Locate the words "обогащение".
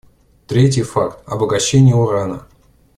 1.27-1.93